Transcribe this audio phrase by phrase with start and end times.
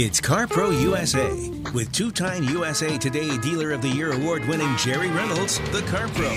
[0.00, 5.80] It's CarPro USA with two-time USA Today Dealer of the Year award-winning Jerry Reynolds, the
[5.80, 6.30] CarPro.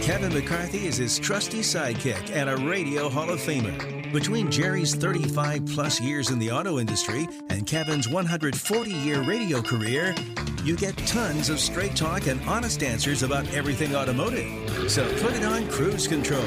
[0.00, 4.12] Kevin McCarthy is his trusty sidekick and a radio Hall of Famer.
[4.12, 10.14] Between Jerry's 35 plus years in the auto industry and Kevin's 140 year radio career,
[10.62, 14.88] you get tons of straight talk and honest answers about everything automotive.
[14.88, 16.46] So put it on cruise control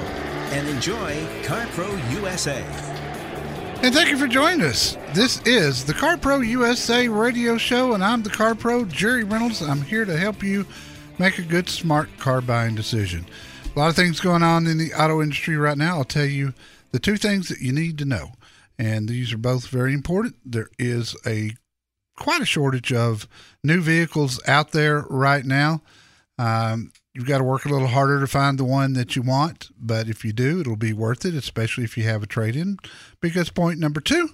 [0.54, 3.03] and enjoy CarPro USA.
[3.84, 4.96] And thank you for joining us.
[5.14, 9.62] This is the Car Pro USA radio show, and I'm the Car Pro, Jerry Reynolds.
[9.62, 10.66] I'm here to help you
[11.20, 13.26] make a good, smart car buying decision.
[13.76, 15.98] A lot of things going on in the auto industry right now.
[15.98, 16.54] I'll tell you
[16.94, 18.30] the two things that you need to know,
[18.80, 20.38] and these are both very important.
[20.46, 21.52] There is a
[22.18, 23.28] quite a shortage of
[23.66, 25.82] new vehicles out there right now.
[26.40, 29.70] Um, you've got to work a little harder to find the one that you want,
[29.78, 32.78] but if you do, it'll be worth it, especially if you have a trade in.
[33.24, 34.32] Because point number two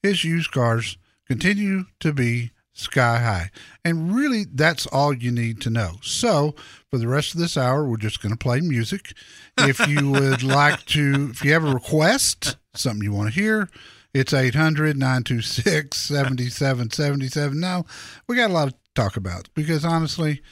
[0.00, 0.96] is used cars
[1.26, 3.50] continue to be sky high.
[3.84, 5.94] And really, that's all you need to know.
[6.02, 6.54] So,
[6.88, 9.12] for the rest of this hour, we're just going to play music.
[9.58, 13.68] If you would like to, if you have a request, something you want to hear,
[14.14, 17.58] it's 800 926 7777.
[17.58, 17.86] Now,
[18.28, 20.42] we got a lot to talk about because honestly,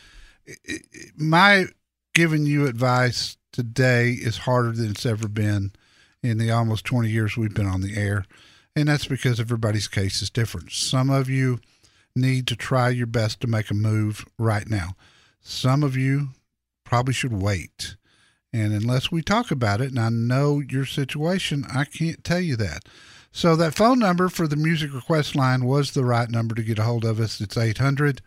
[1.16, 1.66] my
[2.14, 5.70] giving you advice today is harder than it's ever been
[6.26, 8.24] in the almost 20 years we've been on the air.
[8.74, 10.72] And that's because everybody's case is different.
[10.72, 11.60] Some of you
[12.14, 14.96] need to try your best to make a move right now.
[15.40, 16.30] Some of you
[16.84, 17.96] probably should wait.
[18.52, 22.56] And unless we talk about it and I know your situation, I can't tell you
[22.56, 22.84] that.
[23.32, 26.78] So that phone number for the music request line was the right number to get
[26.78, 27.40] a hold of us.
[27.40, 28.22] It's 800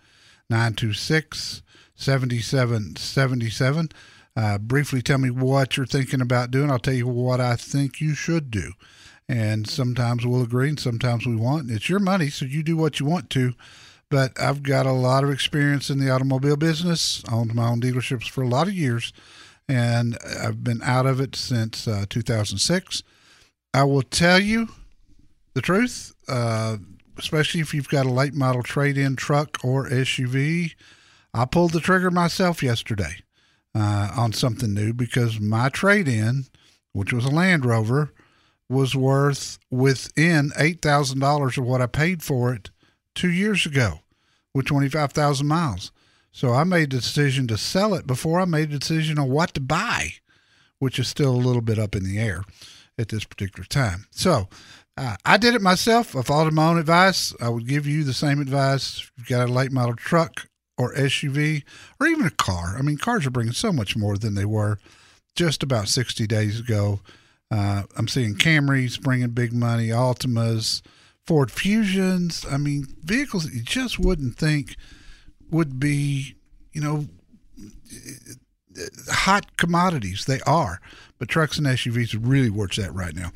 [0.49, 1.63] 926
[1.95, 3.89] 7777.
[4.39, 6.71] Uh, briefly tell me what you're thinking about doing.
[6.71, 8.71] I'll tell you what I think you should do.
[9.27, 11.69] And sometimes we'll agree and sometimes we won't.
[11.69, 13.53] It's your money, so you do what you want to.
[14.09, 18.29] But I've got a lot of experience in the automobile business, owned my own dealerships
[18.29, 19.11] for a lot of years,
[19.67, 23.03] and I've been out of it since uh, 2006.
[23.73, 24.69] I will tell you
[25.53, 26.77] the truth, uh,
[27.17, 30.75] especially if you've got a late model trade in truck or SUV
[31.33, 33.17] I pulled the trigger myself yesterday
[33.75, 36.45] uh, on something new because my trade in,
[36.93, 38.11] which was a Land Rover,
[38.69, 42.69] was worth within $8,000 of what I paid for it
[43.15, 44.01] two years ago
[44.53, 45.91] with 25,000 miles.
[46.31, 49.53] So I made the decision to sell it before I made the decision on what
[49.55, 50.13] to buy,
[50.77, 52.43] which is still a little bit up in the air
[52.97, 54.05] at this particular time.
[54.11, 54.47] So
[54.95, 56.15] uh, I did it myself.
[56.15, 57.33] I followed my own advice.
[57.41, 58.99] I would give you the same advice.
[58.99, 60.48] If you've got a late model truck
[60.79, 61.63] or SUV
[61.99, 62.75] or even a car.
[62.77, 64.79] I mean, cars are bringing so much more than they were
[65.35, 67.01] just about 60 days ago.
[67.51, 70.81] Uh, I'm seeing Camrys bringing big money, Altimas,
[71.27, 72.45] Ford Fusions.
[72.49, 74.75] I mean, vehicles that you just wouldn't think
[75.51, 76.35] would be,
[76.71, 77.07] you know,
[79.09, 80.25] hot commodities.
[80.25, 80.79] They are.
[81.17, 83.31] But trucks and SUVs are really where that right now.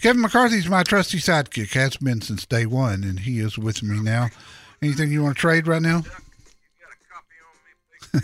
[0.00, 3.82] Kevin McCarthy is my trusty sidekick, has been since day one, and he is with
[3.82, 4.28] me now.
[4.80, 6.02] Anything you want to trade right now?
[8.14, 8.20] Oh,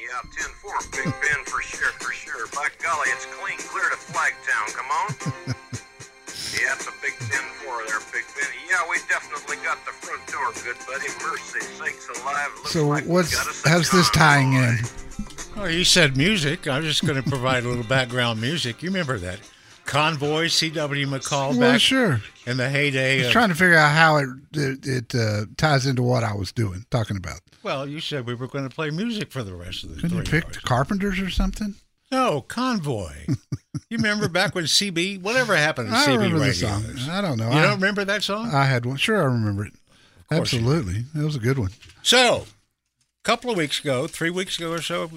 [0.00, 2.46] yeah, 10 4, Big Ben for sure, for sure.
[2.54, 4.66] By golly, it's clean clear to Flagtown.
[4.74, 5.08] Come on.
[6.52, 7.28] yeah, it's a Big 10
[7.64, 8.50] 4 there, Big Ben.
[8.68, 11.08] Yeah, we definitely got the front door, good buddy.
[11.22, 12.50] Mercy sakes alive.
[12.56, 14.78] Looks so, like what's how's this tying in?
[15.56, 16.66] Oh, you said music.
[16.66, 18.82] I'm just going to provide a little background music.
[18.82, 19.38] You remember that
[19.84, 21.06] Convoy, C.W.
[21.06, 22.20] McCall well, back sure.
[22.46, 23.14] in the heyday.
[23.14, 26.24] I was of, trying to figure out how it it, it uh, ties into what
[26.24, 27.40] I was doing, talking about.
[27.62, 30.00] Well, you said we were going to play music for the rest of the.
[30.00, 30.54] Couldn't you pick hours.
[30.54, 31.74] the Carpenters or something?
[32.10, 33.12] No, Convoy.
[33.88, 35.22] you remember back when CB?
[35.22, 36.84] Whatever happened to I CB remember the song.
[37.10, 37.50] I don't know.
[37.50, 38.50] You I, don't remember that song?
[38.52, 38.96] I had one.
[38.96, 39.72] Sure, I remember it.
[40.30, 41.70] Absolutely, it was a good one.
[42.02, 45.10] So, a couple of weeks ago, three weeks ago or so,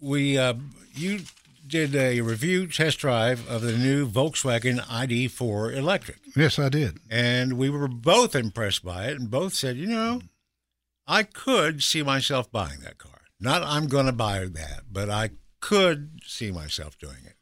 [0.00, 0.54] we uh,
[0.94, 1.20] you
[1.72, 6.98] did a review test drive of the new Volkswagen ID4 electric, Yes, I did.
[7.10, 10.20] and we were both impressed by it, and both said, you know,
[11.06, 13.22] I could see myself buying that car.
[13.40, 15.30] Not I'm going to buy that, but I
[15.60, 17.36] could see myself doing it.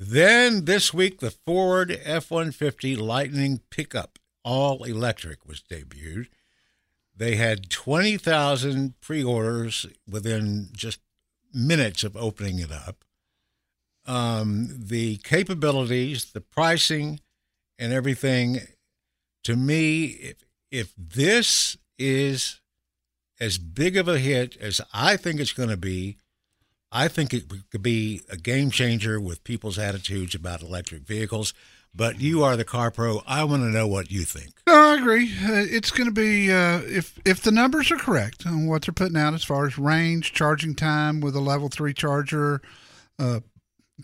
[0.00, 6.26] Then this week, the Ford F 150 Lightning pickup, all electric, was debuted.
[7.16, 10.98] They had 20,000 pre orders within just
[11.52, 13.03] minutes of opening it up.
[14.06, 17.20] Um, the capabilities, the pricing,
[17.78, 18.60] and everything,
[19.44, 22.60] to me, if, if this is
[23.40, 26.18] as big of a hit as I think it's going to be,
[26.92, 31.52] I think it could be a game changer with people's attitudes about electric vehicles.
[31.96, 33.22] But you are the car pro.
[33.24, 34.54] I want to know what you think.
[34.66, 35.32] No, I agree.
[35.44, 38.92] Uh, it's going to be uh, if if the numbers are correct on what they're
[38.92, 42.60] putting out as far as range, charging time with a level three charger,
[43.20, 43.40] uh,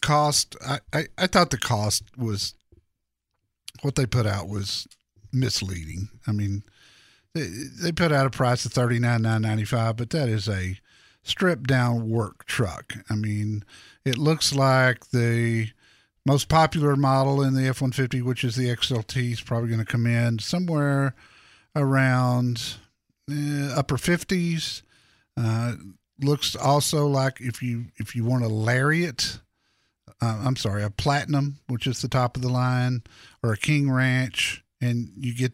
[0.02, 0.56] cost.
[0.66, 2.54] I, I, I thought the cost was
[3.82, 4.86] what they put out was
[5.32, 6.08] misleading.
[6.26, 6.62] I mean,
[7.34, 7.46] they,
[7.82, 10.78] they put out a price of thirty nine nine ninety five, but that is a
[11.22, 12.94] stripped down work truck.
[13.08, 13.64] I mean,
[14.04, 15.70] it looks like the
[16.26, 19.84] most popular model in the F 150, which is the XLT, is probably going to
[19.84, 21.14] come in somewhere
[21.74, 22.76] around
[23.30, 24.82] uh, upper 50s.
[25.36, 25.74] Uh,
[26.20, 29.40] looks also like if you if you want a lariat,
[30.20, 33.02] uh, I'm sorry, a platinum, which is the top of the line,
[33.42, 35.52] or a King Ranch, and you get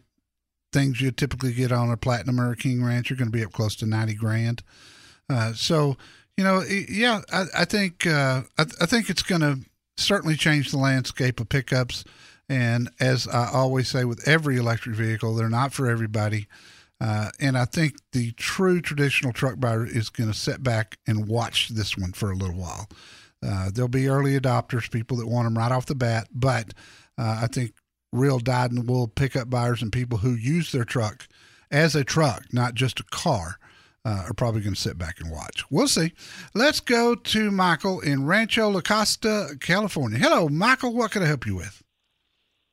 [0.73, 3.43] things you typically get on a platinum or a King Ranch, you're going to be
[3.43, 4.63] up close to 90 grand.
[5.29, 5.97] Uh, so
[6.37, 9.59] you know, yeah, I, I think uh, I, I think it's going to
[9.97, 12.03] certainly change the landscape of pickups.
[12.47, 16.47] And as I always say with every electric vehicle, they're not for everybody.
[17.01, 21.27] Uh, and I think the true traditional truck buyer is going to sit back and
[21.27, 22.87] watch this one for a little while.
[23.45, 26.73] Uh, there'll be early adopters, people that want them right off the bat, but
[27.17, 27.73] uh, I think
[28.11, 31.27] real dyed in the wool pickup buyers and people who use their truck
[31.69, 33.57] as a truck, not just a car,
[34.05, 35.65] uh, are probably going to sit back and watch.
[35.69, 36.13] We'll see.
[36.55, 40.17] Let's go to Michael in Rancho La Costa, California.
[40.17, 40.93] Hello, Michael.
[40.93, 41.83] What can I help you with?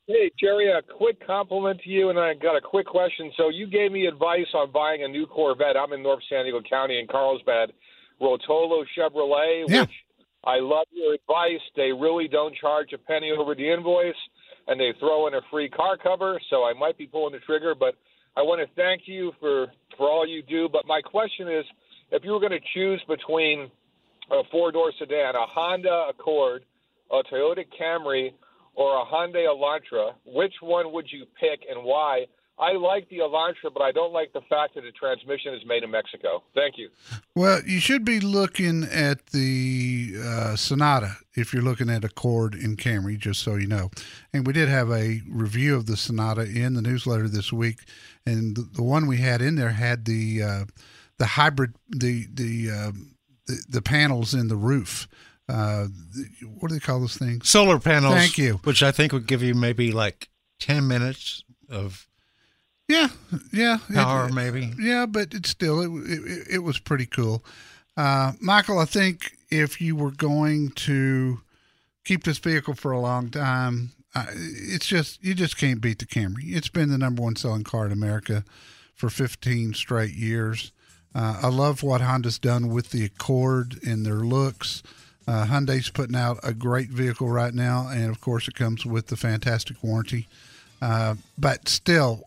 [0.06, 3.32] Hey, Jerry, a quick compliment to you, and I got a quick question.
[3.36, 5.76] So, you gave me advice on buying a new Corvette.
[5.78, 7.72] I'm in North San Diego County in Carlsbad,
[8.20, 9.80] Rotolo Chevrolet, Yeah.
[9.82, 9.90] which
[10.46, 11.62] I love your advice.
[11.76, 14.14] They really don't charge a penny over the invoice,
[14.68, 17.74] and they throw in a free car cover, so I might be pulling the trigger,
[17.74, 17.94] but
[18.36, 20.68] I want to thank you for, for all you do.
[20.68, 21.64] But my question is
[22.10, 23.70] if you were going to choose between
[24.30, 26.64] a four door sedan, a Honda Accord,
[27.10, 28.32] a Toyota Camry,
[28.74, 32.26] or a Hyundai Elantra, which one would you pick and why?
[32.58, 35.82] I like the Elantra, but I don't like the fact that the transmission is made
[35.82, 36.44] in Mexico.
[36.54, 36.88] Thank you.
[37.34, 42.54] Well, you should be looking at the uh, Sonata if you're looking at a Accord
[42.54, 43.90] and Camry, just so you know.
[44.32, 47.80] And we did have a review of the Sonata in the newsletter this week,
[48.24, 50.64] and the, the one we had in there had the uh,
[51.18, 52.92] the hybrid the the, uh,
[53.46, 55.08] the the panels in the roof.
[55.48, 55.88] Uh,
[56.58, 57.48] what do they call those things?
[57.48, 58.14] Solar panels.
[58.14, 58.54] Thank you.
[58.64, 60.28] Which I think would give you maybe like
[60.60, 62.06] 10 minutes of
[62.88, 63.08] Yeah,
[63.52, 63.78] yeah,
[64.28, 64.72] it- maybe.
[64.78, 67.44] Yeah, but it's still it, it, it was pretty cool.
[67.96, 71.40] Uh, Michael, I think if you were going to
[72.04, 76.06] keep this vehicle for a long time, uh, it's just you just can't beat the
[76.06, 76.54] Camry.
[76.54, 78.44] It's been the number one selling car in America
[78.94, 80.70] for 15 straight years.
[81.14, 84.82] Uh, I love what Honda's done with the Accord and their looks.
[85.26, 89.06] Uh, Hyundai's putting out a great vehicle right now, and of course, it comes with
[89.06, 90.28] the fantastic warranty.
[90.82, 92.24] Uh, but still,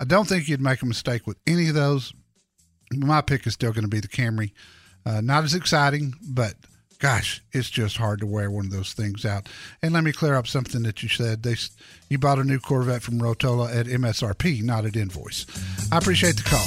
[0.00, 2.12] I don't think you'd make a mistake with any of those.
[2.92, 4.52] My pick is still going to be the Camry.
[5.04, 6.54] Uh, not as exciting, but
[6.98, 9.48] gosh, it's just hard to wear one of those things out.
[9.82, 11.42] And let me clear up something that you said.
[11.42, 11.56] They
[12.08, 15.46] you bought a new Corvette from Rotolo at MSRP, not at invoice.
[15.90, 16.66] I appreciate the call.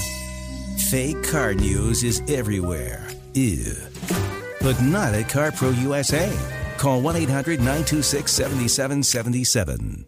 [0.89, 3.07] Fake car news is everywhere.
[3.33, 3.74] Ew.
[4.62, 6.31] But not at CarPro USA.
[6.78, 10.06] Call 1 800 926 7777.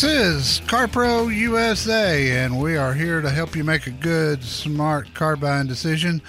[0.00, 5.12] This is CarPro USA, and we are here to help you make a good, smart
[5.12, 6.22] car buying decision.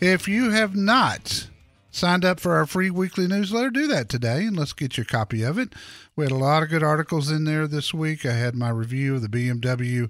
[0.00, 1.48] If you have not
[1.90, 5.04] signed up for our free weekly newsletter, do that today, and let's get you a
[5.04, 5.74] copy of it.
[6.14, 8.24] We had a lot of good articles in there this week.
[8.24, 10.08] I had my review of the BMW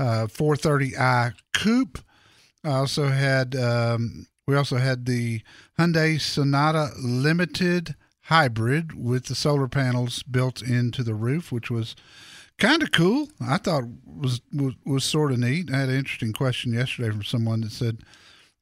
[0.00, 2.00] uh, 430i Coupe.
[2.64, 5.42] I also had um, we also had the
[5.78, 11.94] Hyundai Sonata Limited Hybrid with the solar panels built into the roof, which was
[12.58, 13.28] kind of cool.
[13.40, 15.72] I thought was, was was sort of neat.
[15.72, 17.98] I had an interesting question yesterday from someone that said,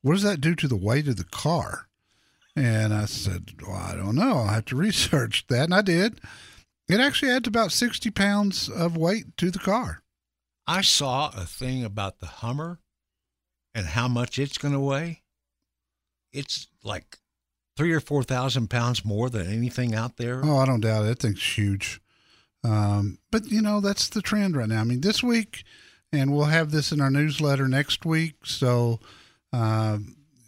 [0.02, 1.88] "What does that do to the weight of the car?"
[2.54, 4.38] And I said, "Well, I don't know.
[4.38, 6.20] I have to research that." And I did.
[6.88, 10.02] It actually adds about sixty pounds of weight to the car.
[10.66, 12.80] I saw a thing about the Hummer
[13.74, 15.22] and how much it's going to weigh.
[16.32, 17.18] It's like
[17.76, 20.40] three or four thousand pounds more than anything out there.
[20.44, 21.08] Oh, I don't doubt it.
[21.08, 22.00] That thing's huge.
[22.66, 24.80] Um, but you know that's the trend right now.
[24.80, 25.62] I mean, this week,
[26.12, 28.34] and we'll have this in our newsletter next week.
[28.44, 28.98] So,
[29.52, 29.98] uh,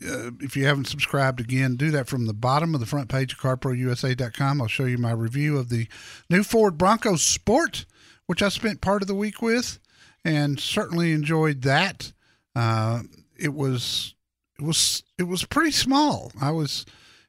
[0.05, 3.33] uh, if you haven't subscribed again, do that from the bottom of the front page
[3.33, 4.61] of CarProUSA.com.
[4.61, 5.87] I'll show you my review of the
[6.29, 7.85] new Ford Bronco Sport,
[8.27, 9.79] which I spent part of the week with.
[10.25, 12.13] and certainly enjoyed that.
[12.55, 13.03] Uh,
[13.39, 14.15] it was
[14.59, 16.33] it was it was pretty small.
[16.41, 16.85] I was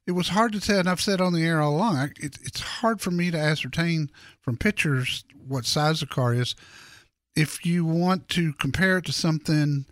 [0.10, 2.13] it was hard to tell, and I've said on the air all along.
[2.20, 4.10] It, it's hard for me to ascertain
[4.42, 6.56] from pictures what size the car is.
[7.36, 9.86] If you want to compare it to something,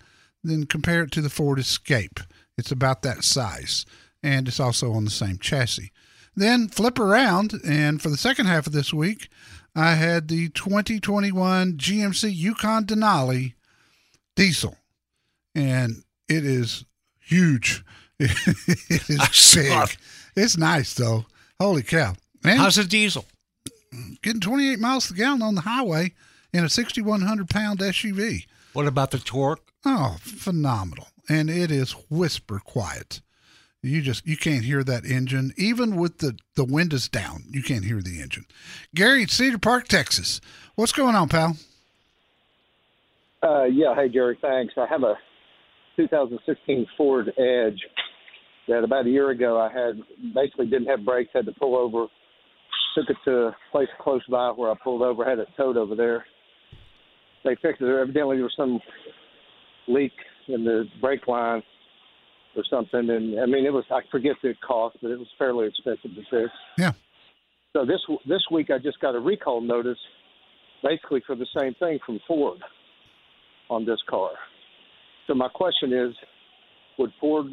[0.44, 2.20] then compare it to the Ford Escape.
[2.58, 3.86] It's about that size,
[4.24, 5.92] and it's also on the same chassis.
[6.36, 9.30] Then flip around, and for the second half of this week,
[9.76, 13.54] I had the 2021 GMC Yukon Denali
[14.36, 14.78] diesel,
[15.54, 16.86] and it is
[17.20, 17.84] huge.
[18.20, 19.98] It is big.
[20.36, 21.26] It's nice though.
[21.60, 22.14] Holy cow!
[22.44, 23.26] And How's a diesel?
[24.22, 26.14] getting 28 miles to the gallon on the highway
[26.54, 28.46] in a 6,100 pound SUV.
[28.74, 29.62] What about the torque?
[29.86, 31.08] Oh, phenomenal!
[31.30, 33.22] And it is whisper quiet.
[33.84, 37.44] You just you can't hear that engine even with the the windows down.
[37.50, 38.46] You can't hear the engine.
[38.94, 40.42] Gary, Cedar Park, Texas.
[40.76, 41.56] What's going on, pal?
[43.44, 44.74] Uh, yeah, hey Jerry, thanks.
[44.78, 45.16] I have a
[45.96, 47.80] 2016 Ford Edge
[48.68, 50.02] that about a year ago I had
[50.34, 52.08] basically didn't have brakes, had to pull over,
[52.96, 55.96] took it to a place close by where I pulled over, had it towed over
[55.96, 56.26] there.
[57.44, 57.88] They fixed it.
[57.88, 58.80] Evidently there was some
[59.88, 60.12] leak
[60.48, 61.64] in the brake line
[62.56, 65.68] or something, and I mean it was I forget the cost, but it was fairly
[65.68, 66.54] expensive to fix.
[66.78, 66.92] Yeah.
[67.74, 70.00] So this this week I just got a recall notice,
[70.84, 72.60] basically for the same thing from Ford
[73.70, 74.32] on this car.
[75.28, 76.14] So my question is,
[76.98, 77.48] would Ford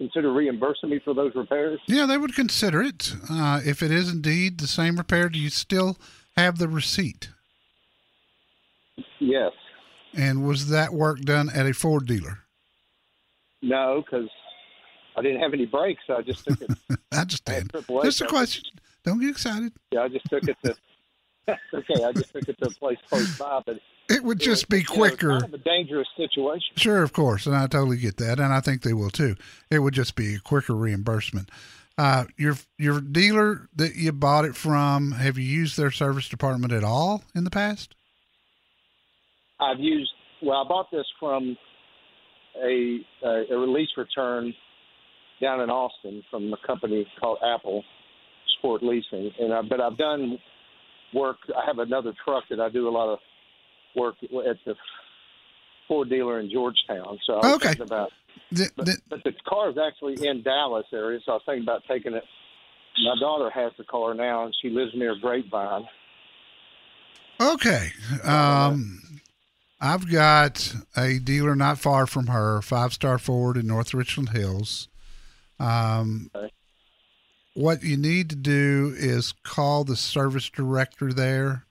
[0.00, 1.78] consider reimbursing me for those repairs?
[1.86, 3.12] Yeah, they would consider it.
[3.28, 5.98] Uh, if it is indeed the same repair, do you still
[6.36, 7.28] have the receipt?
[9.18, 9.52] Yes.
[10.14, 12.38] And was that work done at a Ford dealer?
[13.60, 14.30] No, because
[15.16, 16.02] I didn't have any brakes.
[16.06, 16.70] So I just took it.
[17.12, 17.70] I understand.
[17.70, 18.64] AAA, Just a question.
[19.04, 19.72] Don't get excited.
[19.92, 20.74] yeah, I just took it to.
[21.74, 23.78] okay, I just took it to a place close by, but
[24.10, 25.40] It would just be you know, quicker.
[25.40, 26.76] kind of a dangerous situation.
[26.76, 29.36] Sure, of course, and I totally get that, and I think they will too.
[29.70, 31.48] It would just be a quicker reimbursement.
[31.96, 36.72] Uh, your your dealer that you bought it from, have you used their service department
[36.72, 37.94] at all in the past?
[39.60, 40.10] I've used.
[40.42, 41.56] Well, I bought this from
[42.56, 44.52] a a, a release return
[45.40, 47.84] down in Austin from a company called Apple
[48.58, 50.38] Sport Leasing, and I, but I've done
[51.14, 51.36] work.
[51.56, 53.18] I have another truck that I do a lot of
[53.96, 54.74] work at the
[55.88, 57.18] Ford dealer in Georgetown.
[57.26, 57.68] So I was Okay.
[57.68, 58.12] thinking about,
[58.54, 61.62] Th- but, th- but the car is actually in Dallas area, so I was thinking
[61.64, 62.24] about taking it.
[63.04, 65.86] My daughter has the car now, and she lives near Grapevine.
[67.40, 67.90] Okay.
[68.22, 69.00] Um,
[69.80, 74.88] I've got a dealer not far from her, Five Star Ford in North Richland Hills.
[75.58, 76.52] Um, Okay.
[77.54, 81.66] What you need to do is call the service director there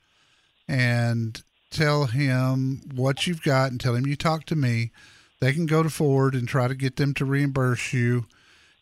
[0.67, 4.91] and tell him what you've got and tell him you talked to me.
[5.39, 8.25] They can go to Ford and try to get them to reimburse you.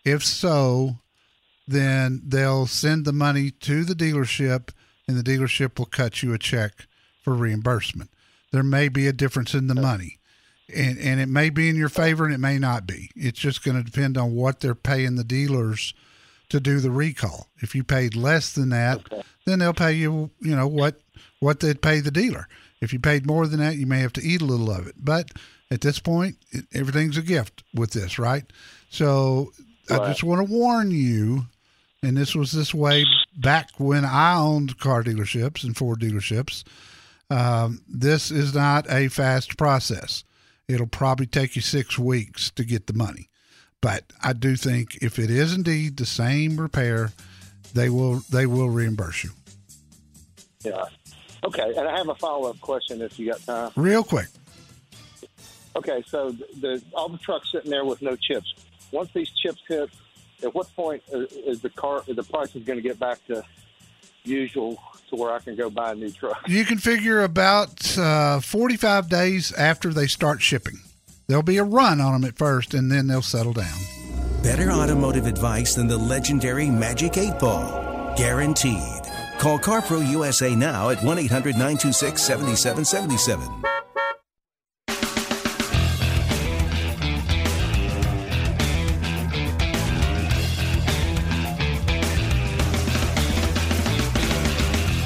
[0.03, 0.97] If so,
[1.67, 4.69] then they'll send the money to the dealership
[5.07, 6.87] and the dealership will cut you a check
[7.23, 8.09] for reimbursement.
[8.51, 10.19] There may be a difference in the money.
[10.73, 13.09] And, and it may be in your favor and it may not be.
[13.15, 15.93] It's just going to depend on what they're paying the dealers
[16.49, 17.47] to do the recall.
[17.59, 19.01] If you paid less than that,
[19.45, 20.99] then they'll pay you, you know, what
[21.39, 22.47] what they'd pay the dealer.
[22.81, 24.95] If you paid more than that, you may have to eat a little of it.
[24.97, 25.31] But
[25.71, 28.43] at this point, it, everything's a gift with this, right?
[28.89, 29.51] So
[29.89, 31.45] I just want to warn you,
[32.03, 33.05] and this was this way
[33.37, 36.63] back when I owned car dealerships and Ford dealerships.
[37.29, 40.23] Um, this is not a fast process.
[40.67, 43.29] It'll probably take you six weeks to get the money.
[43.81, 47.11] But I do think if it is indeed the same repair,
[47.73, 49.31] they will they will reimburse you.
[50.63, 50.85] Yeah.
[51.43, 53.71] Okay, and I have a follow up question if you got time.
[53.75, 54.27] Real quick.
[55.75, 58.53] Okay, so the all the trucks sitting there with no chips.
[58.91, 59.89] Once these chips hit,
[60.43, 63.43] at what point is is the car the price is going to get back to
[64.23, 66.47] usual to where I can go buy a new truck?
[66.47, 70.79] You can figure about uh, 45 days after they start shipping.
[71.27, 73.77] There'll be a run on them at first, and then they'll settle down.
[74.43, 78.15] Better automotive advice than the legendary Magic 8 Ball.
[78.17, 78.96] Guaranteed.
[79.39, 83.67] Call CarPro USA now at 1 800 926 7777.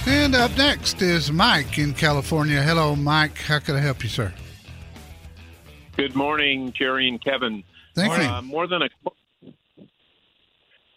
[0.07, 2.61] And up next is Mike in California.
[2.61, 3.37] Hello, Mike.
[3.37, 4.33] How can I help you, sir?
[5.97, 7.63] Good morning, Jerry and Kevin.
[7.95, 8.23] Thank you.
[8.23, 8.89] Uh, more than a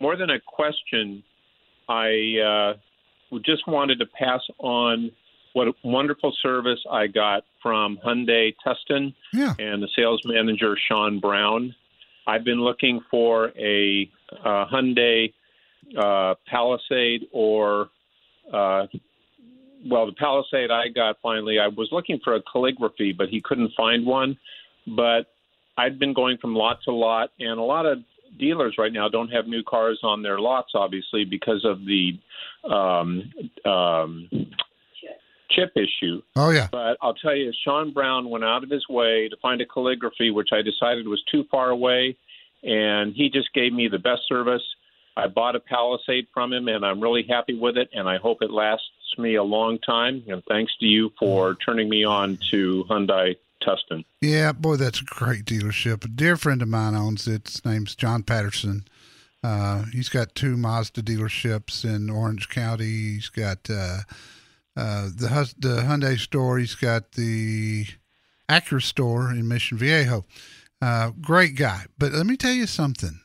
[0.01, 1.25] more than a question,
[1.89, 2.75] I uh,
[3.41, 5.11] just wanted to pass on
[5.53, 9.55] what a wonderful service I got from Hyundai Tustin Yeah.
[9.59, 11.75] and the sales manager Sean Brown.
[12.27, 14.11] I've been looking for a
[14.45, 15.33] uh, Hyundai
[15.97, 17.89] uh, Palisade or,
[18.53, 18.87] uh,
[19.87, 21.59] well, the Palisade I got finally.
[21.59, 24.39] I was looking for a calligraphy, but he couldn't find one.
[24.87, 25.27] But
[25.77, 27.99] I'd been going from lot to lot, and a lot of
[28.39, 32.19] dealers right now don't have new cars on their lots, obviously, because of the
[32.69, 33.33] um,
[33.65, 34.29] um,
[35.51, 36.23] chip issue.
[36.37, 36.69] Oh yeah.
[36.71, 40.31] But I'll tell you, Sean Brown went out of his way to find a calligraphy,
[40.31, 42.17] which I decided was too far away,
[42.63, 44.63] and he just gave me the best service.
[45.17, 48.39] I bought a Palisade from him, and I'm really happy with it, and I hope
[48.43, 50.25] it lasts me a long time.
[50.27, 54.05] And thanks to you for turning me on to Hyundai Tustin.
[54.21, 56.05] Yeah, boy, that's a great dealership.
[56.05, 57.49] A dear friend of mine owns it.
[57.49, 58.87] His name's John Patterson.
[59.43, 62.85] Uh, he's got two Mazda dealerships in Orange County.
[62.85, 63.99] He's got uh,
[64.77, 66.59] uh, the Hus- the Hyundai store.
[66.59, 67.87] He's got the
[68.49, 70.25] Acura store in Mission Viejo.
[70.81, 71.87] Uh, great guy.
[71.99, 73.21] But let me tell you something.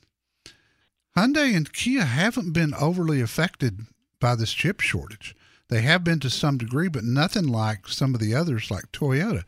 [1.18, 3.82] Hyundai and Kia haven't been overly affected
[4.20, 5.36] by this chip shortage.
[5.70, 9.44] They have been to some degree, but nothing like some of the others, like Toyota.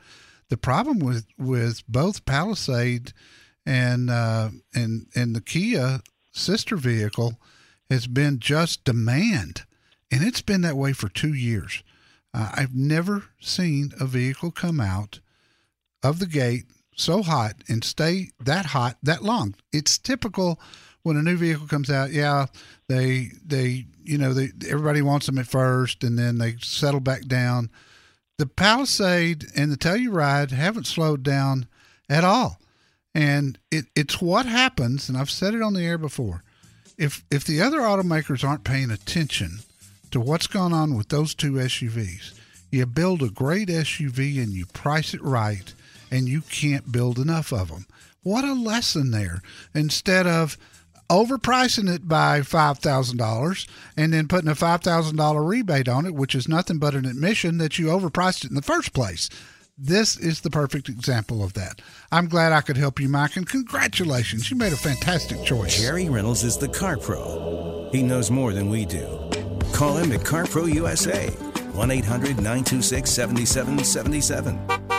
[0.51, 3.13] The problem with with both Palisade
[3.65, 6.01] and uh, and and the Kia
[6.33, 7.39] sister vehicle
[7.89, 9.63] has been just demand,
[10.11, 11.83] and it's been that way for two years.
[12.33, 15.21] Uh, I've never seen a vehicle come out
[16.03, 16.65] of the gate
[16.97, 19.55] so hot and stay that hot that long.
[19.71, 20.59] It's typical
[21.03, 22.11] when a new vehicle comes out.
[22.11, 22.47] Yeah,
[22.89, 27.21] they they you know they everybody wants them at first, and then they settle back
[27.21, 27.69] down.
[28.41, 31.67] The Palisade and the Telluride haven't slowed down
[32.09, 32.59] at all,
[33.13, 35.07] and it it's what happens.
[35.07, 36.43] And I've said it on the air before.
[36.97, 39.59] If if the other automakers aren't paying attention
[40.09, 42.33] to what's going on with those two SUVs,
[42.71, 45.71] you build a great SUV and you price it right,
[46.09, 47.85] and you can't build enough of them.
[48.23, 49.43] What a lesson there!
[49.75, 50.57] Instead of
[51.11, 56.05] overpricing it by five thousand dollars and then putting a five thousand dollar rebate on
[56.05, 59.29] it, which is nothing but an admission that you overpriced it in the first place.
[59.77, 61.81] This is the perfect example of that.
[62.11, 64.49] I'm glad I could help you, Mike, and congratulations.
[64.49, 65.79] You made a fantastic choice.
[65.81, 67.89] Jerry Reynolds is the car pro.
[67.91, 69.05] He knows more than we do.
[69.73, 74.90] Call him at CarPro USA, 1 800 926 7777.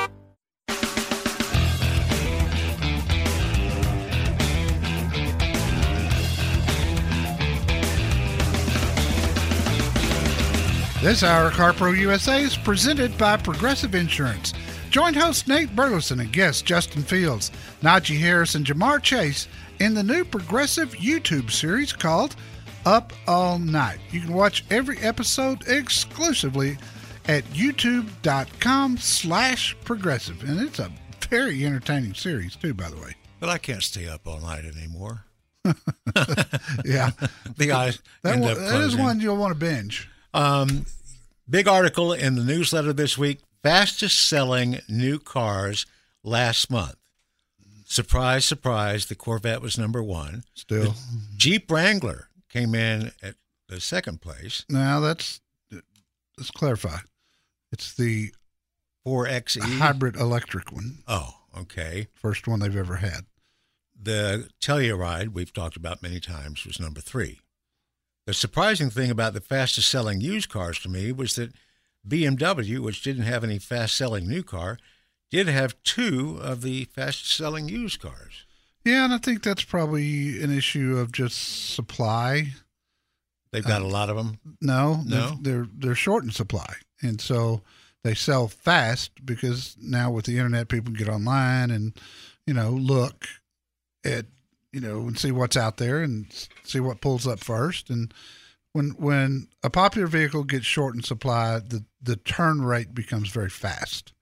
[11.02, 14.52] This hour of CarPro USA is presented by Progressive Insurance.
[14.90, 17.50] Join host Nate Burleson and guest Justin Fields,
[17.82, 19.48] Najee Harris, and Ja'Marr Chase
[19.80, 22.36] in the new Progressive YouTube series called
[22.86, 23.98] Up All Night.
[24.12, 26.78] You can watch every episode exclusively
[27.26, 30.48] at youtube.com slash progressive.
[30.48, 30.92] And it's a
[31.28, 33.16] very entertaining series, too, by the way.
[33.40, 35.24] But I can't stay up all night anymore.
[36.84, 37.10] Yeah.
[37.56, 40.08] The eyes That, one, that is one you'll want to binge.
[40.34, 40.86] Um,
[41.48, 45.86] big article in the newsletter this week: fastest selling new cars
[46.22, 46.96] last month.
[47.84, 49.06] Surprise, surprise!
[49.06, 50.44] The Corvette was number one.
[50.54, 50.94] Still.
[51.36, 53.34] Jeep Wrangler came in at
[53.68, 54.64] the second place.
[54.68, 55.40] Now, that's,
[56.38, 56.98] let's clarify.
[57.70, 58.32] It's the
[59.06, 59.60] 4xe.
[59.78, 60.98] hybrid electric one.
[61.08, 62.08] Oh, okay.
[62.14, 63.26] First one they've ever had.
[64.00, 67.40] The Telluride we've talked about many times was number three.
[68.32, 71.52] The surprising thing about the fastest selling used cars to me was that
[72.08, 74.78] BMW, which didn't have any fast selling new car,
[75.30, 78.46] did have two of the fastest selling used cars.
[78.86, 82.54] Yeah, and I think that's probably an issue of just supply.
[83.52, 84.38] They've got uh, a lot of them.
[84.62, 85.36] No, No?
[85.42, 87.60] they're, they're short in supply, and so
[88.02, 91.92] they sell fast because now with the internet, people get online and
[92.46, 93.26] you know look
[94.06, 94.24] at
[94.72, 96.26] you know and see what's out there and
[96.64, 97.90] see what pulls up first.
[97.90, 98.12] And
[98.72, 103.50] when when a popular vehicle gets short in supply, the the turn rate becomes very
[103.50, 104.12] fast,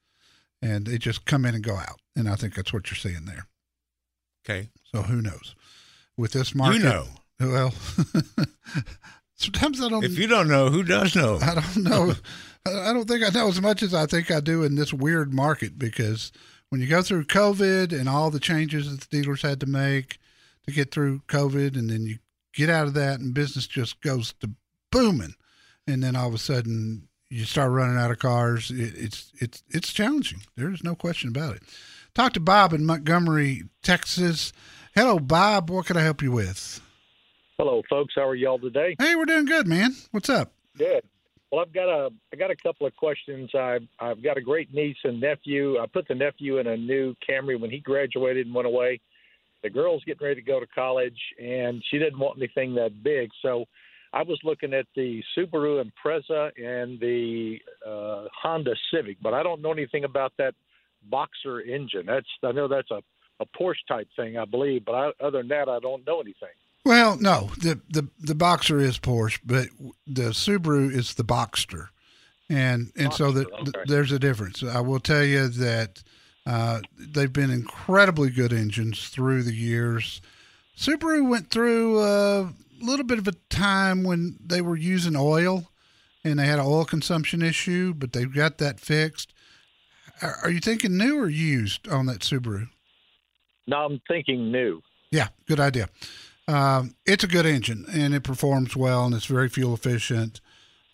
[0.61, 2.01] and they just come in and go out.
[2.17, 3.47] And I think that's what you're seeing there.
[4.45, 4.69] Okay.
[4.93, 5.55] So who knows?
[6.17, 7.07] With this market, You know.
[7.41, 7.73] Well,
[9.37, 10.05] sometimes I don't.
[10.05, 11.39] If you don't know, who does know?
[11.41, 12.15] I don't know.
[12.67, 14.93] I I don't think I know as much as I think I do in this
[14.93, 16.33] weird market because
[16.69, 20.19] when you go through COVID and all the changes that the dealers had to make
[20.71, 22.19] get through COVID, and then you
[22.55, 24.51] get out of that and business just goes to
[24.91, 25.35] booming,
[25.87, 28.71] and then all of a sudden you start running out of cars.
[28.71, 30.43] It, it's it's it's challenging.
[30.57, 31.63] There's no question about it.
[32.15, 34.53] Talk to Bob in Montgomery, Texas.
[34.95, 35.71] Hello, Bob.
[35.71, 36.81] What can I help you with?
[37.57, 38.15] Hello, folks.
[38.17, 38.97] How are y'all today?
[38.99, 39.95] Hey, we're doing good, man.
[40.11, 40.53] What's up?
[40.77, 41.05] Good.
[41.53, 43.51] Well, I've got a I got a couple of questions.
[43.55, 45.79] I've I've got a great niece and nephew.
[45.79, 49.01] I put the nephew in a new Camry when he graduated and went away.
[49.63, 53.31] The girl's getting ready to go to college, and she didn't want anything that big.
[53.43, 53.67] So
[54.13, 59.61] I was looking at the Subaru Impreza and the uh, Honda Civic, but I don't
[59.61, 60.55] know anything about that
[61.09, 62.07] Boxer engine.
[62.07, 63.03] That's I know that's a
[63.41, 66.51] a Porsche type thing, I believe, but I, other than that, I don't know anything.
[66.85, 69.69] Well, no, the the the Boxer is Porsche, but
[70.07, 71.89] the Subaru is the Boxster,
[72.49, 73.81] and and so the, Boxster, okay.
[73.87, 74.63] there's a difference.
[74.63, 76.03] I will tell you that
[76.47, 80.21] uh, they've been incredibly good engines through the years.
[80.77, 85.71] Subaru went through a little bit of a time when they were using oil,
[86.25, 89.33] and they had an oil consumption issue, but they've got that fixed.
[90.23, 92.69] Are, are you thinking new or used on that Subaru?
[93.67, 94.83] No, I'm thinking new.
[95.11, 95.89] Yeah, good idea.
[96.49, 100.41] Um, it's a good engine and it performs well and it's very fuel efficient.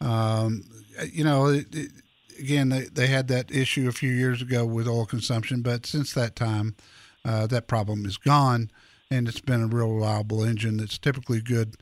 [0.00, 0.64] Um,
[1.11, 1.90] you know, it, it,
[2.38, 6.12] again, they, they had that issue a few years ago with oil consumption, but since
[6.14, 6.77] that time,
[7.25, 8.70] uh, that problem is gone
[9.11, 11.77] and it's been a real reliable engine that's typically good,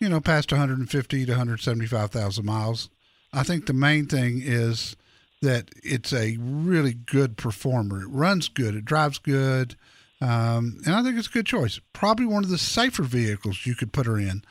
[0.00, 2.90] you know, past 150 to 175,000 miles.
[3.32, 4.96] I think the main thing is
[5.42, 8.02] that it's a really good performer.
[8.02, 9.76] It runs good, it drives good.
[10.20, 11.80] Um, and I think it's a good choice.
[11.92, 14.42] Probably one of the safer vehicles you could put her in.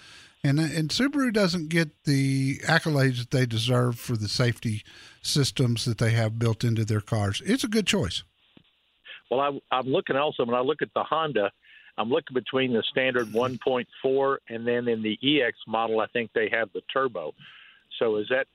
[0.44, 4.84] And, uh, and Subaru doesn't get the accolades that they deserve for the safety
[5.22, 7.42] systems that they have built into their cars.
[7.46, 8.24] It's a good choice.
[9.32, 11.52] Well, I, I'm looking also when I look at the Honda,
[11.98, 16.50] I'm looking between the standard 1.4 and then in the EX model, I think they
[16.52, 17.34] have the turbo.
[18.00, 18.48] So is that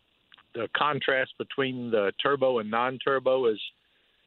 [0.55, 3.47] the contrast between the turbo and non-turbo?
[3.47, 3.61] Is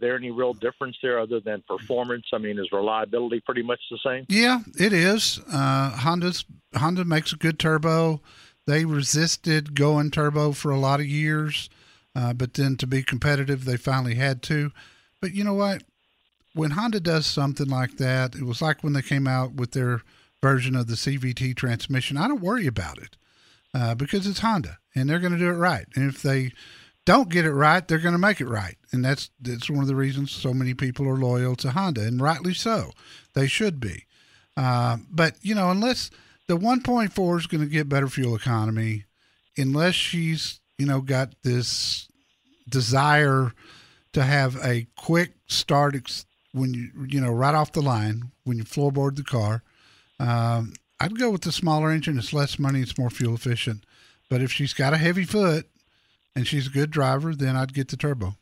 [0.02, 2.26] there any real difference there other than performance?
[2.34, 4.26] I mean, is reliability pretty much the same?
[4.28, 5.40] Yeah, it is.
[5.52, 6.44] Uh, Honda's
[6.76, 8.22] Honda makes a good turbo.
[8.68, 11.70] They resisted going turbo for a lot of years,
[12.16, 14.72] uh, but then to be competitive, they finally had to.
[15.22, 15.84] But you know what?
[16.54, 20.02] When Honda does something like that, it was like when they came out with their
[20.42, 22.18] version of the CVT transmission.
[22.18, 23.16] I don't worry about it
[23.74, 25.86] uh, because it's Honda and they're going to do it right.
[25.96, 26.52] And if they
[27.06, 29.88] don't get it right, they're going to make it right, and that's that's one of
[29.88, 32.92] the reasons so many people are loyal to Honda, and rightly so.
[33.34, 34.06] They should be.
[34.56, 36.12] Uh, but you know, unless
[36.48, 39.06] the 1.4 is going to get better fuel economy,
[39.58, 42.08] unless she's you know got this
[42.70, 43.52] desire
[44.14, 48.58] to have a quick start ex- when you you know right off the line when
[48.58, 49.64] you floorboard the car,
[50.20, 52.20] um, I'd go with the smaller engine.
[52.20, 52.82] It's less money.
[52.82, 53.86] It's more fuel efficient.
[54.30, 55.68] But if she's got a heavy foot
[56.36, 58.36] and she's a good driver, then I'd get the turbo.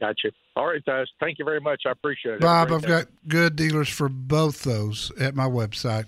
[0.00, 0.32] Gotcha.
[0.56, 1.06] All right, guys.
[1.20, 1.82] Thank you very much.
[1.86, 2.40] I appreciate it.
[2.40, 2.88] Bob, I've day.
[2.88, 6.06] got good dealers for both those at my website.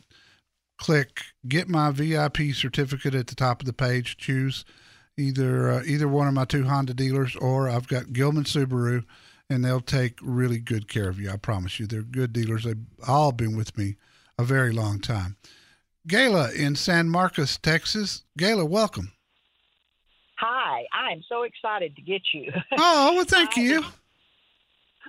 [0.78, 4.16] Click get my VIP certificate at the top of the page.
[4.16, 4.64] Choose
[5.16, 9.04] either uh, either one of my two Honda dealers, or I've got Gillman Subaru,
[9.48, 11.30] and they'll take really good care of you.
[11.30, 12.64] I promise you, they're good dealers.
[12.64, 13.96] They've all been with me
[14.36, 15.36] a very long time.
[16.08, 18.24] Gayla in San Marcos, Texas.
[18.38, 19.12] Gayla, welcome.
[20.46, 22.52] Hi, I'm so excited to get you.
[22.78, 23.82] Oh, well, thank you.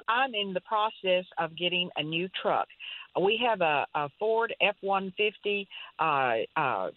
[0.07, 2.67] I'm in the process of getting a new truck.
[3.19, 5.67] We have a, a Ford F 150
[5.99, 6.03] uh,
[6.55, 6.89] uh,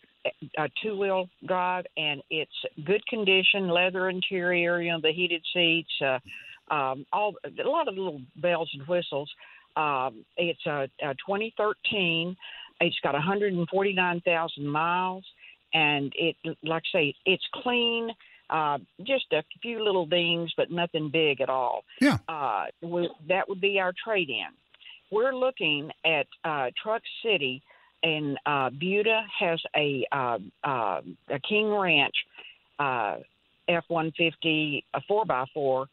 [0.57, 2.53] a two wheel drive, and it's
[2.85, 6.19] good condition, leather interior, you know, the heated seats, uh,
[6.73, 9.31] um, all a lot of little bells and whistles.
[9.77, 12.37] Um, it's a, a 2013.
[12.83, 15.25] It's got 149,000 miles,
[15.75, 18.11] and it, like I say, it's clean.
[18.51, 21.85] Uh, just a few little things, but nothing big at all.
[22.01, 22.19] Yeah.
[22.29, 24.47] Uh, we, that would be our trade in.
[25.11, 27.63] We're looking at uh, Truck City,
[28.03, 32.15] and uh, Buda has a uh, uh, a King Ranch
[32.79, 33.17] uh,
[33.69, 35.87] F one fifty a four x four,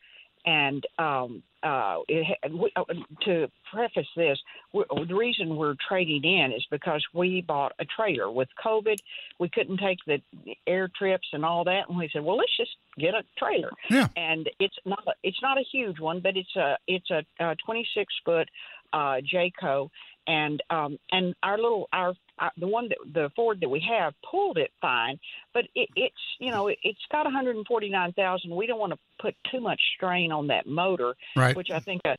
[0.46, 2.84] and um, uh, it, we- uh,
[3.26, 4.38] to preface this,
[4.74, 8.30] we, the reason we're trading in is because we bought a trailer.
[8.32, 8.98] With COVID,
[9.40, 10.22] we couldn't take the
[10.68, 13.72] air trips and all that, and we said, well, let's just get a trailer.
[13.90, 14.08] Yeah.
[14.16, 17.56] And it's not a, it's not a huge one, but it's a it's a, uh
[17.66, 18.48] 26 foot
[18.94, 19.90] uh, Jayco,
[20.28, 24.14] and um, and our little our, our the one that the Ford that we have
[24.30, 25.20] pulled it fine,
[25.54, 28.56] but it, it's you know it, it's got 149,000.
[28.56, 31.56] We don't want to put too much strain on that motor, Right.
[31.56, 32.18] which I think a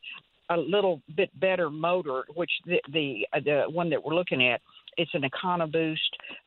[0.48, 4.60] a little bit better motor, which the the uh, the one that we're looking at,
[4.96, 5.96] it's an EconoBoost,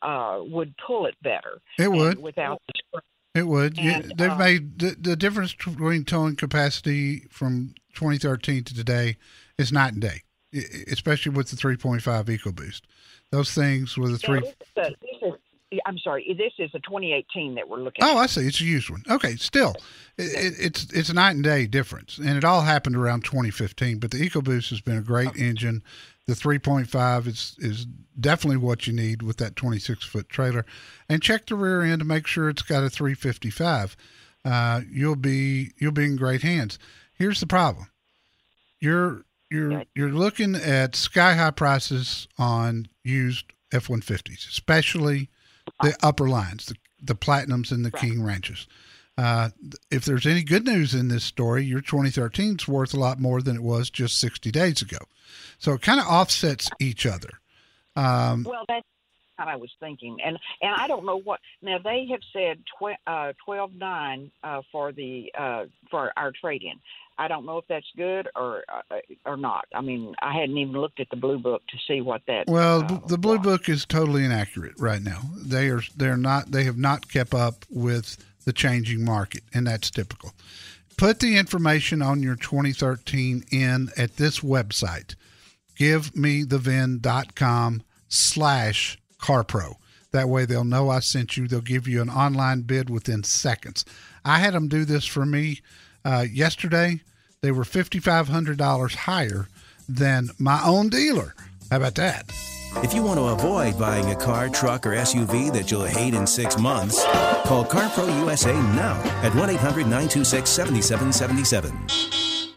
[0.02, 1.60] uh, would pull it better.
[1.78, 2.19] It would.
[2.19, 3.04] without the spring.
[3.36, 3.78] It would.
[3.78, 9.17] And, They've uh, made the, the difference between towing capacity from 2013 to today
[9.58, 12.82] is night and day, especially with the 3.5 EcoBoost.
[13.32, 14.40] Those things with the three.
[14.40, 15.36] is a- is
[15.86, 16.36] I'm sorry.
[16.38, 18.04] This is a 2018 that we're looking.
[18.04, 18.24] Oh, at.
[18.24, 18.42] I see.
[18.42, 19.04] It's a used one.
[19.10, 19.76] Okay, still,
[20.18, 24.00] it, it, it's it's a night and day difference, and it all happened around 2015.
[24.00, 25.84] But the EcoBoost has been a great engine.
[26.26, 27.86] The 3.5 is is
[28.20, 30.66] definitely what you need with that 26 foot trailer,
[31.08, 33.96] and check the rear end to make sure it's got a 355.
[34.46, 36.80] Uh, you'll be you'll be in great hands.
[37.14, 37.90] Here's the problem:
[39.50, 45.30] you're you're you're looking at sky high prices on used F-150s, especially
[45.82, 48.68] the upper lines, the, the platinums and the King Ranches.
[49.18, 49.50] Uh,
[49.92, 53.42] if there's any good news in this story, your 2013 is worth a lot more
[53.42, 54.98] than it was just 60 days ago.
[55.58, 57.30] So it kind of offsets each other.
[57.96, 58.88] Um, Well, that's
[59.39, 62.99] what I was thinking, and and I don't know what now they have said tw-
[63.08, 66.80] uh, twelve nine uh, for the uh, for our trade in.
[67.17, 69.65] I don't know if that's good or uh, or not.
[69.73, 72.47] I mean, I hadn't even looked at the blue book to see what that.
[72.47, 75.21] Well, uh, the blue book is totally inaccurate right now.
[75.36, 79.89] They are they're not they have not kept up with the changing market, and that's
[79.89, 80.34] typical.
[80.97, 85.15] Put the information on your 2013 in at this website,
[85.80, 89.75] Give me the givemethevin.com slash carpro.
[90.12, 91.47] That way they'll know I sent you.
[91.47, 93.86] They'll give you an online bid within seconds.
[94.25, 95.62] I had them do this for me
[96.03, 97.01] uh, yesterday.
[97.41, 99.47] They were $5,500 higher
[99.88, 101.36] than my own dealer.
[101.69, 102.32] How about that?
[102.77, 106.27] If you want to avoid buying a car, truck, or SUV that you'll hate in
[106.27, 107.03] six months,
[107.45, 112.49] call CarPro USA now at 1 800 926 7777.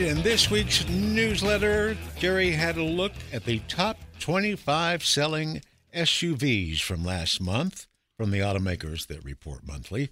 [0.00, 5.60] In this week's newsletter, Jerry had a look at the top 25 selling
[5.94, 7.86] SUVs from last month
[8.16, 10.08] from the automakers that report monthly.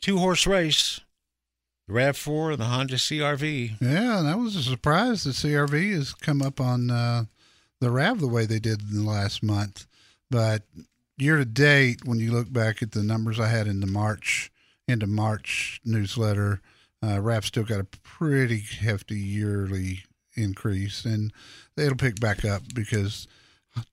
[0.00, 0.98] Two horse race,
[1.86, 3.80] the RAV4 and the Honda CRV.
[3.80, 5.22] Yeah, that was a surprise.
[5.22, 7.24] The CRV has come up on uh,
[7.80, 9.86] the RAV the way they did in the last month.
[10.32, 10.64] But
[11.16, 14.50] year to date, when you look back at the numbers I had in the March,
[14.88, 16.60] into March newsletter,
[17.02, 21.32] uh, RAV still got a pretty hefty yearly increase, and
[21.76, 23.26] it'll pick back up because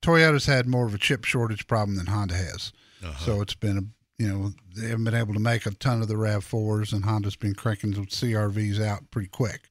[0.01, 2.71] Toyota's had more of a chip shortage problem than Honda has.
[3.19, 3.83] So it's been a
[4.17, 7.05] you know they haven't been able to make a ton of the Rav fours, and
[7.05, 9.69] Honda's been cranking the CRVs out pretty quick.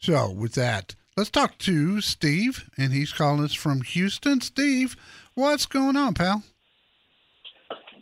[0.00, 4.40] So with that, let's talk to Steve, and he's calling us from Houston.
[4.40, 4.96] Steve,
[5.34, 6.42] what's going on, pal?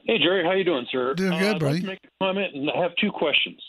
[0.04, 1.12] Hey Jerry, how you doing, sir?
[1.14, 1.72] Doing good, uh, I'd buddy.
[1.72, 3.60] Like to make a comment, and I have two questions.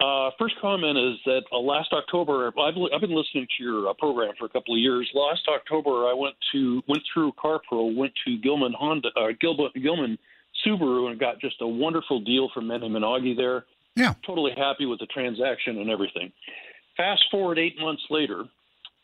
[0.00, 3.92] Uh, first comment is that uh, last October, I've, I've been listening to your uh,
[3.94, 5.10] program for a couple of years.
[5.14, 10.18] Last October, I went to went through CarPro, went to Gillman Honda, uh, Gillman, Gillman
[10.64, 13.66] Subaru, and got just a wonderful deal from Manny Minagi there.
[13.94, 14.14] Yeah.
[14.26, 16.32] Totally happy with the transaction and everything.
[16.96, 18.44] Fast forward eight months later,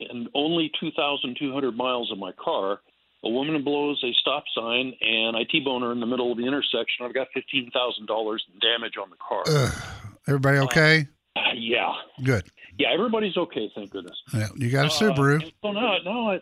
[0.01, 2.81] and only 2,200 miles of my car,
[3.23, 6.47] a woman blows a stop sign, and I T-bone her in the middle of the
[6.47, 7.05] intersection.
[7.05, 9.43] I've got fifteen thousand dollars in damage on the car.
[9.47, 10.16] Ugh.
[10.29, 11.07] Everybody okay?
[11.37, 11.93] Uh, yeah,
[12.25, 12.45] Good.
[12.79, 14.17] yeah, everybody's okay, thank goodness.
[14.33, 15.43] Yeah, you got a Uh, Subaru.
[15.43, 16.41] and so now, now I,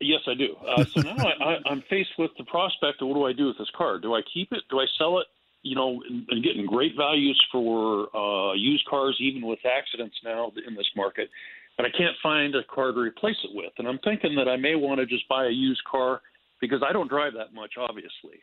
[0.00, 0.54] yes, I do.
[0.56, 3.46] Uh, so now I, I, I'm faced with the prospect of what do I do
[3.46, 3.98] with this car?
[3.98, 4.62] Do I keep it?
[4.70, 5.26] Do I sell it?
[5.62, 10.74] You know, and, getting great values for uh, used cars, even with accidents now in
[10.76, 11.28] this market.
[11.76, 14.56] But I can't find a car to replace it with, and I'm thinking that I
[14.56, 16.20] may want to just buy a used car
[16.60, 18.42] because I don't drive that much, obviously.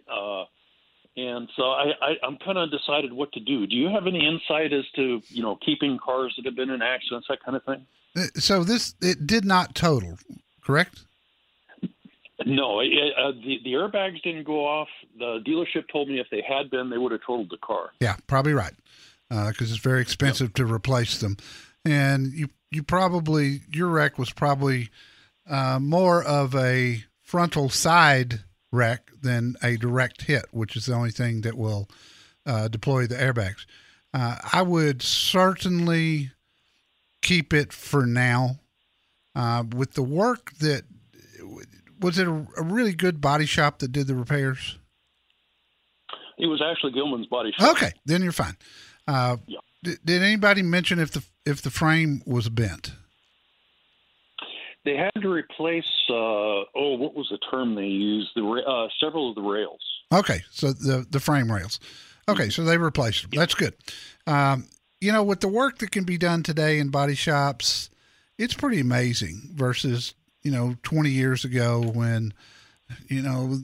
[1.17, 3.65] Uh, and so I, I, I'm kind of undecided what to do.
[3.67, 6.81] Do you have any insight as to you know keeping cars that have been in
[6.81, 7.85] accidents, that kind of thing?
[8.17, 10.17] Uh, So this it did not total,
[10.61, 11.05] correct?
[12.45, 14.89] No, it, uh, the the airbags didn't go off.
[15.17, 17.91] The dealership told me if they had been, they would have totaled the car.
[18.01, 18.73] Yeah, probably right.
[19.29, 21.37] Because it's very expensive to replace them,
[21.83, 24.89] and you you probably your wreck was probably
[25.49, 28.41] uh, more of a frontal side
[28.75, 31.89] wreck than a direct hit, which is the only thing that will
[32.45, 33.65] uh, deploy the airbags.
[34.13, 36.31] Uh, I would certainly
[37.21, 38.59] keep it for now.
[39.35, 40.83] Uh, with the work that
[41.99, 44.77] was it a, a really good body shop that did the repairs?
[46.37, 47.71] It was actually Gillman's body shop.
[47.75, 48.55] Okay, then you're fine.
[49.07, 49.59] Uh, Yeah.
[49.83, 52.93] did, did anybody mention if the if the frame was bent?
[54.85, 55.89] They had to replace.
[56.09, 58.29] Uh, oh, what was the term they used?
[58.35, 59.81] The uh, several of the rails.
[60.13, 61.79] Okay, so the the frame rails.
[62.29, 63.31] Okay, so they replaced them.
[63.33, 63.73] That's good.
[64.25, 64.67] Um,
[65.01, 67.89] you know, with the work that can be done today in body shops,
[68.37, 72.33] it's pretty amazing versus you know 20 years ago when
[73.07, 73.59] You know,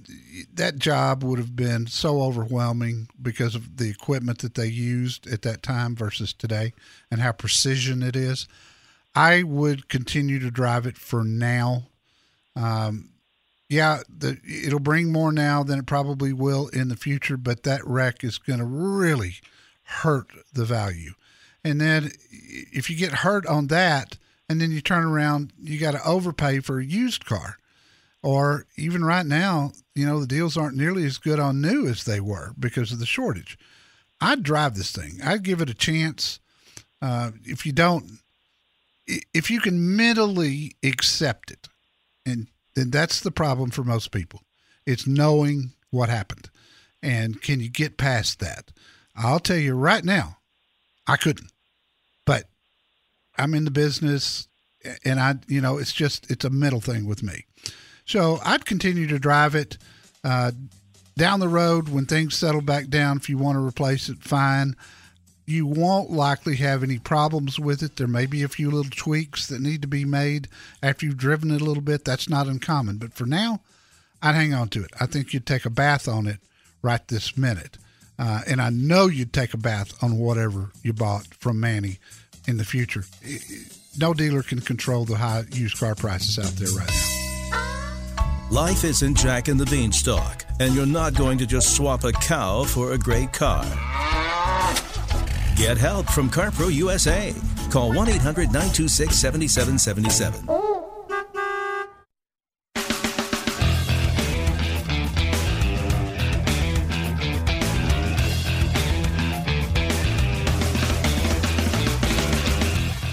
[0.53, 5.43] that job would have been so overwhelming because of the equipment that they used at
[5.43, 6.73] that time versus today
[7.09, 8.47] and how precision it is.
[9.13, 11.87] I would continue to drive it for now.
[12.55, 13.09] Um,
[13.69, 17.85] yeah, the, it'll bring more now than it probably will in the future, but that
[17.85, 19.35] wreck is going to really
[19.83, 21.13] hurt the value.
[21.63, 24.17] And then if you get hurt on that,
[24.49, 27.57] and then you turn around, you got to overpay for a used car.
[28.21, 32.03] Or even right now, you know, the deals aren't nearly as good on new as
[32.03, 33.57] they were because of the shortage.
[34.19, 35.19] I'd drive this thing.
[35.23, 36.39] I'd give it a chance.
[37.01, 38.19] Uh, if you don't,
[39.07, 41.67] if you can mentally accept it,
[42.25, 44.41] and then that's the problem for most people.
[44.85, 46.49] It's knowing what happened,
[47.01, 48.71] and can you get past that?
[49.15, 50.37] I'll tell you right now,
[51.07, 51.51] I couldn't,
[52.25, 52.45] but
[53.37, 54.47] I'm in the business,
[55.03, 57.45] and I, you know, it's just it's a mental thing with me.
[58.05, 59.77] So I'd continue to drive it
[60.23, 60.51] uh,
[61.17, 63.17] down the road when things settle back down.
[63.17, 64.75] If you want to replace it, fine.
[65.45, 67.97] You won't likely have any problems with it.
[67.97, 70.47] There may be a few little tweaks that need to be made
[70.81, 72.05] after you've driven it a little bit.
[72.05, 72.97] That's not uncommon.
[72.97, 73.61] But for now,
[74.21, 74.91] I'd hang on to it.
[74.99, 76.37] I think you'd take a bath on it
[76.81, 77.77] right this minute.
[78.19, 81.97] Uh, and I know you'd take a bath on whatever you bought from Manny
[82.47, 83.03] in the future.
[83.97, 88.47] No dealer can control the high used car prices out there right now.
[88.51, 92.63] Life isn't Jack and the Beanstalk, and you're not going to just swap a cow
[92.63, 93.65] for a great car.
[95.61, 97.35] Get help from CarPro USA.
[97.69, 100.47] Call 1 800 926 7777.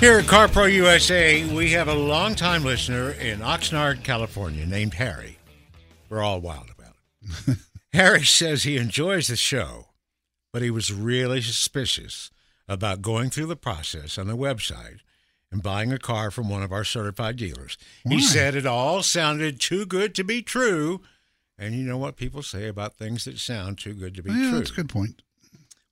[0.00, 5.36] Here at CarPro USA, we have a longtime listener in Oxnard, California, named Harry.
[6.08, 6.94] We're all wild about
[7.46, 7.58] it.
[7.92, 9.88] Harry says he enjoys the show,
[10.50, 12.30] but he was really suspicious
[12.68, 14.98] about going through the process on the website
[15.50, 17.78] and buying a car from one of our certified dealers.
[18.02, 18.16] Why?
[18.16, 21.00] He said it all sounded too good to be true.
[21.56, 24.50] And you know what people say about things that sound too good to be yeah,
[24.50, 24.58] true.
[24.58, 25.22] that's a good point.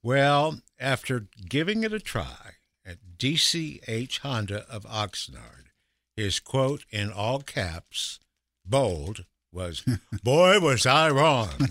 [0.02, 2.52] Well, after giving it a try
[2.84, 5.70] at DCH Honda of Oxnard,
[6.14, 8.20] his quote in all caps,
[8.64, 9.82] bold, was,
[10.22, 11.70] Boy, was I wrong.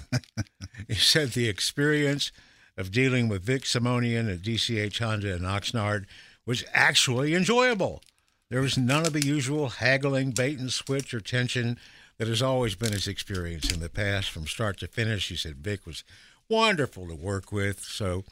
[0.87, 2.31] he said the experience
[2.77, 6.05] of dealing with Vic Simonian at DCH Honda in Oxnard
[6.45, 8.01] was actually enjoyable.
[8.49, 11.79] There was none of the usual haggling, bait and switch, or tension
[12.17, 15.29] that has always been his experience in the past from start to finish.
[15.29, 16.03] He said Vic was
[16.49, 17.81] wonderful to work with.
[17.81, 18.23] So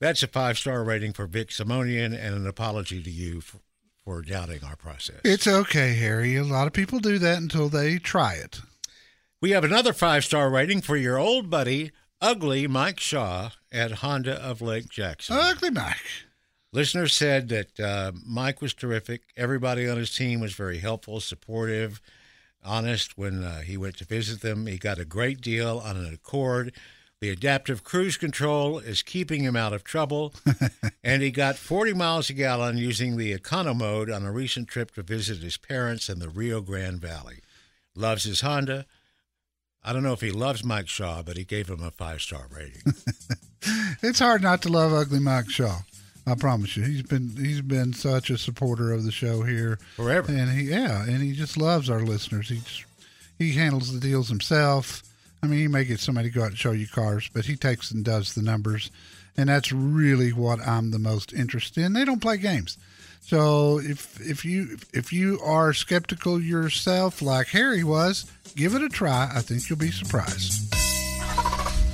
[0.00, 3.58] that's a five star rating for Vic Simonian and an apology to you for,
[4.04, 5.20] for doubting our process.
[5.24, 6.36] It's okay, Harry.
[6.36, 8.60] A lot of people do that until they try it.
[9.40, 14.34] We have another five star rating for your old buddy, Ugly Mike Shaw at Honda
[14.34, 15.36] of Lake Jackson.
[15.36, 15.96] Ugly Mike.
[16.72, 19.22] Listeners said that uh, Mike was terrific.
[19.36, 22.00] Everybody on his team was very helpful, supportive,
[22.64, 23.18] honest.
[23.18, 26.72] When uh, he went to visit them, he got a great deal on an Accord.
[27.20, 30.34] The adaptive cruise control is keeping him out of trouble.
[31.04, 34.92] and he got 40 miles a gallon using the econo mode on a recent trip
[34.94, 37.40] to visit his parents in the Rio Grande Valley.
[37.94, 38.86] Loves his Honda.
[39.84, 42.46] I don't know if he loves Mike Shaw, but he gave him a five star
[42.50, 42.82] rating.
[44.02, 45.78] It's hard not to love Ugly Mike Shaw.
[46.26, 50.32] I promise you, he's been he's been such a supporter of the show here Forever.
[50.32, 52.48] and he yeah, and he just loves our listeners.
[52.48, 52.84] He just,
[53.38, 55.02] he handles the deals himself.
[55.42, 57.54] I mean, he may get somebody to go out and show you cars, but he
[57.54, 58.90] takes and does the numbers,
[59.36, 61.92] and that's really what I'm the most interested in.
[61.92, 62.78] They don't play games,
[63.22, 68.88] so if if you if you are skeptical yourself, like Harry was, give it a
[68.88, 69.30] try.
[69.34, 70.74] I think you'll be surprised.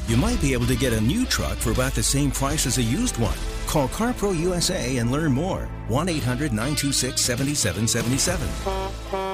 [0.08, 2.78] You might be able to get a new truck for about the same price as
[2.78, 3.36] a used one.
[3.66, 5.68] Call CarPro USA and learn more.
[5.88, 9.27] 1 800 926 7777.